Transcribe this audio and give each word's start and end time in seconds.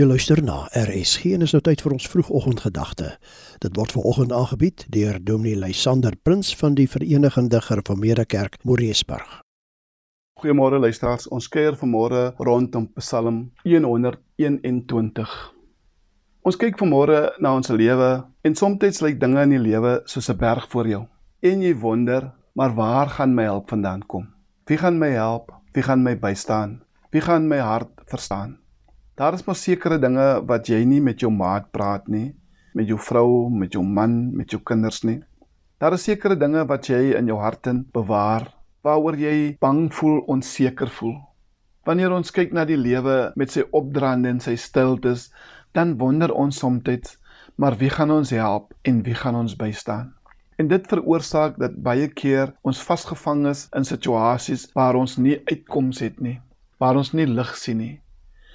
Jy 0.00 0.06
luister 0.08 0.40
na 0.40 0.62
RSG 0.72 1.34
en 1.36 1.42
is 1.44 1.52
nou 1.52 1.58
tyd 1.60 1.82
vir 1.84 1.92
ons 1.92 2.06
vroegoggendgedagte. 2.08 3.10
Dit 3.60 3.74
word 3.76 3.92
veraloggend 3.92 4.30
aangebied 4.32 4.86
deur 4.94 5.18
Dominee 5.20 5.58
Lysander 5.60 6.14
Prins 6.24 6.54
van 6.56 6.72
die 6.78 6.86
Verenigde 6.88 7.60
Gereformeerde 7.60 8.24
Kerk 8.24 8.56
Moreesburg. 8.64 9.42
Goeiemôre 10.40 10.78
luisteraars. 10.80 11.28
Ons 11.28 11.50
kuier 11.52 11.76
vanmôre 11.76 12.30
rondom 12.40 12.86
Psalm 12.96 13.42
121. 13.66 15.34
Ons 16.48 16.56
kyk 16.56 16.80
vanmôre 16.80 17.34
na 17.36 17.52
ons 17.58 17.68
lewe 17.68 18.10
en 18.40 18.56
soms 18.56 19.02
lyk 19.04 19.20
dinge 19.20 19.44
in 19.44 19.52
die 19.52 19.60
lewe 19.66 19.98
soos 20.06 20.30
'n 20.30 20.38
berg 20.40 20.64
voor 20.72 20.88
jou. 20.88 21.02
En 21.42 21.60
jy 21.60 21.74
wonder, 21.76 22.32
maar 22.54 22.74
waar 22.74 23.08
gaan 23.08 23.34
my 23.34 23.44
hulp 23.44 23.68
vandaan 23.68 24.06
kom? 24.06 24.32
Wie 24.64 24.78
gaan 24.78 24.98
my 24.98 25.10
help? 25.10 25.52
Wie 25.74 25.82
gaan 25.82 26.02
my 26.02 26.16
bystaan? 26.16 26.80
Wie 27.10 27.20
gaan 27.20 27.48
my 27.48 27.58
hart 27.58 28.00
verstaan? 28.06 28.60
Daar 29.18 29.34
is 29.34 29.44
maar 29.44 29.58
sekere 29.58 29.98
dinge 29.98 30.26
wat 30.48 30.68
jy 30.70 30.78
nie 30.88 31.00
met 31.04 31.20
jou 31.20 31.30
maat 31.34 31.66
praat 31.74 32.06
nie, 32.08 32.30
met 32.74 32.86
jou 32.88 32.98
vrou, 32.98 33.50
met 33.50 33.74
jou 33.74 33.82
man, 33.84 34.30
met 34.36 34.52
jou 34.54 34.60
kinders 34.64 35.02
nie. 35.04 35.18
Daar 35.82 35.96
is 35.96 36.06
sekere 36.06 36.36
dinge 36.38 36.62
wat 36.70 36.88
jy 36.88 37.16
in 37.18 37.28
jou 37.28 37.38
hart 37.42 37.66
in 37.72 37.82
bewaar, 37.92 38.46
waaroor 38.86 39.18
jy 39.18 39.56
bang 39.60 39.88
voel, 39.92 40.20
onseker 40.30 40.92
voel. 41.00 41.18
Wanneer 41.88 42.14
ons 42.14 42.30
kyk 42.30 42.54
na 42.54 42.64
die 42.68 42.78
lewe 42.78 43.32
met 43.40 43.52
sy 43.52 43.66
opdraande 43.76 44.30
en 44.30 44.40
sy 44.44 44.56
stiltes, 44.56 45.30
dan 45.74 45.96
wonder 45.98 46.32
ons 46.32 46.60
soms, 46.62 47.16
maar 47.56 47.76
wie 47.80 47.90
gaan 47.90 48.10
ons 48.10 48.30
help 48.30 48.74
en 48.88 49.02
wie 49.04 49.14
gaan 49.14 49.36
ons 49.36 49.56
bystaan? 49.56 50.14
En 50.56 50.68
dit 50.68 50.86
veroorsaak 50.86 51.58
dat 51.58 51.76
baie 51.82 52.08
keer 52.08 52.54
ons 52.62 52.80
vasgevang 52.84 53.48
is 53.50 53.66
in 53.76 53.84
situasies 53.84 54.68
waar 54.76 54.96
ons 54.96 55.16
nie 55.18 55.40
uitkoms 55.48 56.00
het 56.04 56.20
nie, 56.20 56.38
waar 56.78 56.96
ons 57.00 57.12
nie 57.12 57.26
lig 57.26 57.56
sien 57.56 57.80
nie 57.80 57.96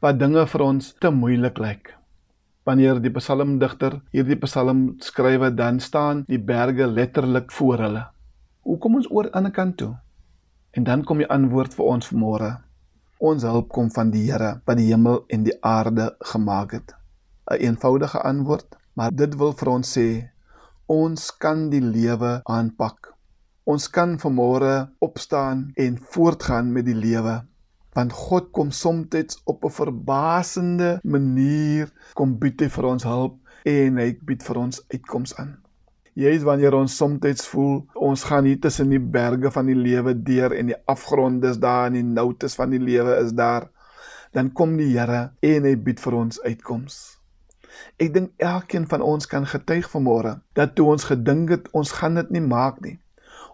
wat 0.00 0.16
dinge 0.16 0.46
vir 0.48 0.62
ons 0.64 0.94
te 0.96 1.10
moeilik 1.12 1.58
lyk. 1.60 1.90
Wanneer 2.64 3.00
die 3.04 3.12
psalmdigter 3.12 3.98
hierdie 4.14 4.38
psalm 4.40 4.80
skrywe, 5.04 5.50
dan 5.52 5.80
staan 5.80 6.22
die 6.28 6.40
berge 6.40 6.86
letterlik 6.88 7.52
voor 7.52 7.84
hulle. 7.84 8.04
Hoe 8.64 8.78
kom 8.80 8.96
ons 8.96 9.10
oor 9.10 9.28
aan 9.36 9.48
die 9.48 9.52
kant 9.52 9.76
toe? 9.80 9.92
En 10.72 10.86
dan 10.88 11.04
kom 11.04 11.20
die 11.20 11.28
antwoord 11.28 11.76
vir 11.76 11.92
ons 11.92 12.08
vanmôre. 12.12 12.50
Ons 13.20 13.44
hulp 13.44 13.68
kom 13.68 13.90
van 13.92 14.12
die 14.14 14.24
Here 14.30 14.54
wat 14.64 14.80
die 14.80 14.88
hemel 14.88 15.24
en 15.28 15.44
die 15.44 15.56
aarde 15.60 16.14
gemaak 16.32 16.72
het. 16.78 16.96
'n 17.50 17.60
Eenvoudige 17.60 18.22
antwoord, 18.24 18.76
maar 18.96 19.12
dit 19.12 19.36
wil 19.36 19.52
vir 19.52 19.68
ons 19.68 19.96
sê 19.98 20.08
ons 20.86 21.30
kan 21.36 21.68
die 21.70 21.84
lewe 21.84 22.40
aanpak. 22.44 23.12
Ons 23.64 23.88
kan 23.90 24.16
vanmôre 24.18 24.88
opstaan 24.98 25.72
en 25.76 25.98
voortgaan 25.98 26.72
met 26.72 26.84
die 26.84 26.96
lewe 26.96 27.42
want 27.94 28.12
God 28.12 28.50
kom 28.54 28.70
soms 28.70 29.42
op 29.44 29.64
'n 29.64 29.70
verbasende 29.70 31.00
manier 31.02 31.90
kom 32.14 32.38
bied 32.38 32.60
hy 32.60 32.68
vir 32.68 32.84
ons 32.84 33.04
hulp 33.04 33.38
en 33.64 33.98
hy 33.98 34.18
bied 34.24 34.42
vir 34.42 34.56
ons 34.56 34.84
uitkoms 34.92 35.34
aan. 35.36 35.58
Jy 36.14 36.30
is 36.36 36.42
wanneer 36.42 36.74
ons 36.74 36.96
soms 36.96 37.46
voel 37.46 37.86
ons 37.94 38.24
gaan 38.24 38.44
hier 38.44 38.60
tussen 38.60 38.90
die 38.90 39.00
berge 39.00 39.50
van 39.50 39.66
die 39.66 39.74
lewe 39.74 40.14
deur 40.14 40.52
en 40.52 40.66
die 40.66 40.80
afgronde 40.86 41.48
is 41.48 41.58
daar 41.58 41.86
en 41.86 41.92
die 41.92 42.02
noutes 42.02 42.54
van 42.54 42.70
die 42.70 42.82
lewe 42.82 43.16
is 43.24 43.32
daar, 43.32 43.70
dan 44.32 44.52
kom 44.52 44.76
die 44.76 44.98
Here 44.98 45.32
en 45.42 45.64
hy 45.64 45.76
bied 45.76 46.00
vir 46.00 46.14
ons 46.14 46.40
uitkoms. 46.42 47.18
Ek 47.98 48.14
dink 48.14 48.30
elkeen 48.38 48.86
van 48.86 49.02
ons 49.02 49.26
kan 49.26 49.46
getuig 49.46 49.90
vanmôre 49.90 50.40
dat 50.54 50.74
toe 50.74 50.90
ons 50.90 51.04
gedink 51.04 51.50
het 51.50 51.68
ons 51.72 51.92
gaan 51.92 52.14
dit 52.14 52.30
nie 52.30 52.40
maak 52.40 52.80
nie. 52.80 52.98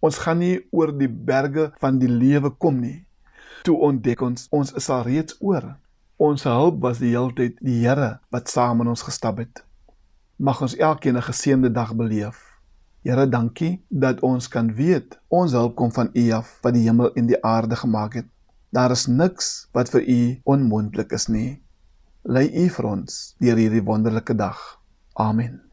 Ons 0.00 0.18
gaan 0.18 0.38
nie 0.38 0.60
oor 0.70 0.92
die 0.92 1.08
berge 1.08 1.72
van 1.80 1.98
die 1.98 2.08
lewe 2.08 2.50
kom 2.50 2.80
nie 2.80 3.04
toe 3.62 3.76
ontdek 3.88 4.22
ons 4.22 4.46
ons 4.50 4.72
is 4.72 4.88
al 4.90 5.02
reeds 5.06 5.36
oor. 5.40 5.66
Ons 6.20 6.44
hulp 6.44 6.80
was 6.84 7.00
die 7.00 7.14
heeltyd 7.14 7.56
die 7.64 7.80
Here 7.80 8.18
wat 8.34 8.52
saam 8.52 8.82
met 8.82 8.90
ons 8.92 9.04
gestap 9.06 9.40
het. 9.40 9.62
Mag 10.36 10.60
ons 10.62 10.76
elkeen 10.76 11.16
'n 11.16 11.28
geseënde 11.28 11.72
dag 11.72 11.94
beleef. 11.94 12.50
Here, 13.02 13.26
dankie 13.26 13.80
dat 13.88 14.20
ons 14.20 14.48
kan 14.48 14.74
weet 14.76 15.16
ons 15.28 15.52
hulp 15.52 15.74
kom 15.74 15.92
van 15.92 16.10
U 16.12 16.30
af 16.36 16.58
wat 16.62 16.74
die 16.74 16.84
hemel 16.84 17.14
en 17.14 17.26
die 17.26 17.40
aarde 17.44 17.76
gemaak 17.76 18.14
het. 18.14 18.28
Daar 18.70 18.90
is 18.90 19.06
niks 19.06 19.68
wat 19.72 19.88
vir 19.88 20.04
U 20.04 20.40
onmoontlik 20.44 21.12
is 21.12 21.28
nie. 21.28 21.62
Lei 22.22 22.46
U 22.52 22.68
vir 22.68 22.84
ons 22.84 23.34
deur 23.40 23.56
hierdie 23.56 23.84
wonderlike 23.84 24.36
dag. 24.36 24.60
Amen. 25.16 25.69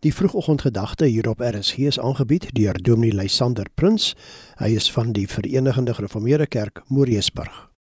Die 0.00 0.14
vroegoggendgedagte 0.14 1.04
hier 1.04 1.28
op 1.28 1.40
RSG 1.40 1.78
is 1.78 1.98
aangebied 2.00 2.54
deur 2.56 2.72
Dominee 2.72 3.12
Lysander 3.12 3.66
Prins. 3.74 4.14
Hy 4.56 4.72
is 4.72 4.88
van 4.92 5.12
die 5.12 5.28
Verenigde 5.28 5.94
Gereformeerde 5.94 6.46
Kerk 6.46 6.82
Moreesburg. 6.88 7.69